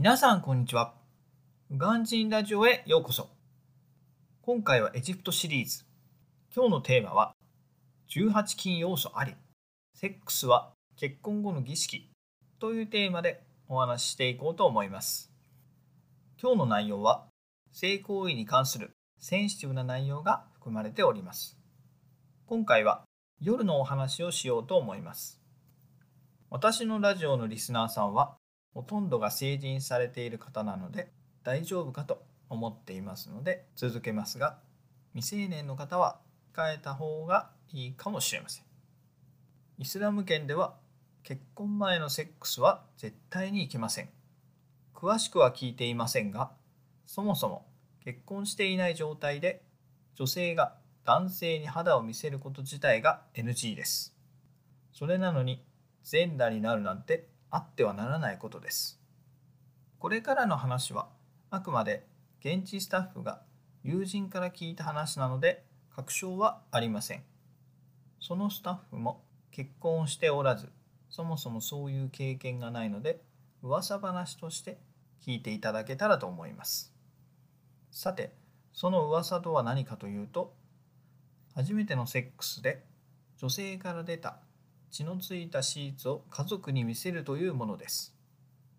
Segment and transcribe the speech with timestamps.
[0.00, 0.94] 皆さんこんにちは。
[1.72, 3.30] ウガンジンラジオへようこそ。
[4.42, 5.84] 今回はエジプトシリーズ。
[6.54, 7.32] 今日のテーマは
[8.08, 9.34] 18禁要素あり。
[9.96, 12.12] セックスは結婚後の儀式
[12.60, 15.32] というテーマでお話ししていこうと思います。
[16.40, 17.26] 今日の内容は
[17.72, 21.58] 性行為に関するセンシティブな内容が含まれております。
[22.46, 23.02] 今回は
[23.40, 25.42] 夜のお話をしようと思います。
[26.50, 28.37] 私のラジオのリスナーさんは
[28.74, 31.10] ほとんどが成人されている方なので
[31.44, 34.58] 大丈夫かと思っていますので続けますが
[35.14, 36.20] 未成年の方は
[36.54, 38.64] 控えた方がいいかもしれません。
[39.78, 40.74] イスラム圏では
[41.22, 44.08] 結婚前のセックスは絶対にいけません。
[44.94, 46.50] 詳しくは聞いていませんが
[47.06, 47.66] そもそも
[48.04, 49.62] 結婚していない状態で
[50.16, 54.14] 女性が男性に肌を見せること自体が NG です。
[54.92, 55.64] それなのに
[56.02, 59.00] 全裸になるなんてあってはならないことです。
[59.98, 61.08] これからの話は
[61.50, 62.06] あくまで
[62.40, 63.42] 現地スタッフが
[63.82, 65.64] 友人から聞いた話なので
[65.94, 67.22] 確証はありません。
[68.20, 70.68] そのスタッフも結婚しておらず
[71.08, 73.20] そもそもそういう経験がないので
[73.62, 74.78] 噂話として
[75.26, 76.92] 聞いていただけたらと思います。
[77.90, 78.32] さて
[78.72, 80.54] その噂とは何かというと
[81.54, 82.84] 初めてのセックスで
[83.38, 84.38] 女性から出た
[84.90, 88.14] 血のついたシーツを家族に見せるというものです。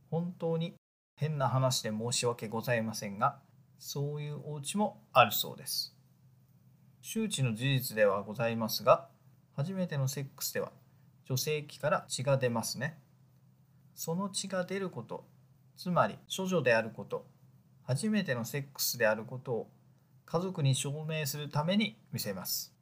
[0.09, 0.73] 本当に
[1.15, 3.39] 変な話で申し訳ございませんが、
[3.77, 5.95] そういうお家もあるそうです。
[7.01, 9.07] 周知の事実ではございますが、
[9.55, 10.71] 初めてのセックスでは
[11.25, 12.97] 女性器から血が出ますね。
[13.93, 15.25] その血が出ること、
[15.77, 17.27] つまり処女であること、
[17.83, 19.69] 初めてのセックスであることを
[20.25, 22.73] 家族に証明するために見せます。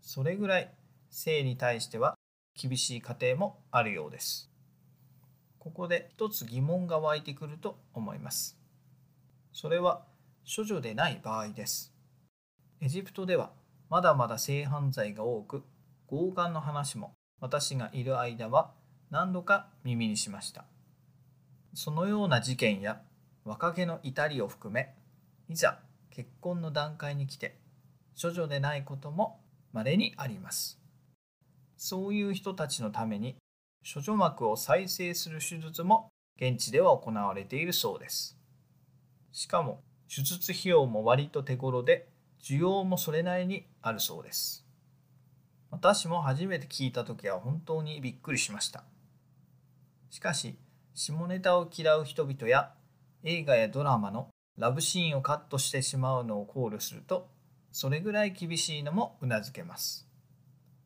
[0.00, 0.72] それぐらい
[1.12, 2.16] 性に対しては
[2.60, 4.50] 厳しい家庭もあるようです。
[5.58, 8.58] ここで一つ疑問が湧いてくると思います。
[9.52, 10.04] それは
[10.44, 11.94] 処女でない場合です。
[12.80, 13.52] エジプトでは
[13.88, 15.62] まだまだ性犯罪が多く、
[16.08, 18.72] 強姦の話も私がいる間は
[19.10, 20.64] 何度か耳にしました。
[21.74, 23.00] そのような事件や
[23.44, 24.94] 若気の至りを含め、
[25.48, 25.78] いざ
[26.10, 27.58] 結婚の段階に来て、
[28.20, 29.40] 処女でないことも
[29.72, 30.81] 稀にあります。
[31.84, 33.34] そういう人たちのために
[33.92, 36.10] 処女膜を再生する手術も
[36.40, 38.38] 現地では行われているそうです。
[39.32, 42.06] しかも手術費用も割と手頃で
[42.40, 44.64] 需要もそれなりにあるそうです。
[45.72, 48.84] 私も初めて聞いた時は本当にびっくりしました。
[50.08, 50.56] しかし
[50.94, 52.70] 下ネタを嫌う人々や
[53.24, 57.28] 映画やドラマのラブシーンをカットしてしまうのを考慮すると
[57.72, 60.11] それぐらい厳しいのもうなずけます。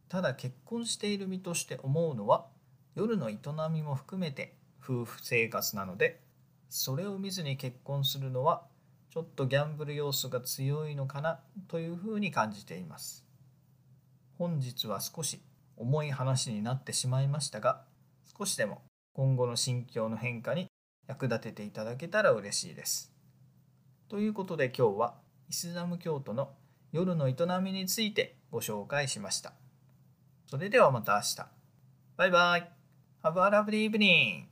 [0.09, 2.47] ただ結婚している身として思うのは
[2.95, 3.39] 夜の営
[3.71, 6.21] みも含めて夫婦生活なので
[6.69, 8.63] それを見ずに結婚するのは
[9.11, 13.27] ちょっとギャンブル要素が強いのかなというふうに感じています
[14.39, 15.41] 本日は少し
[15.77, 17.83] 重い話になってしまいましたが
[18.39, 18.83] 少しでも
[19.15, 20.69] 今後の心境の変化に
[21.09, 23.13] 役立てていただけたら嬉しいです
[24.09, 25.15] ということで今日は
[25.49, 26.51] イスラム教徒の
[26.93, 29.66] 夜の営みについてご紹介しました。
[30.49, 31.37] それではまた明日。
[32.17, 32.71] バイバイ。
[33.25, 34.45] Have a lovely evening.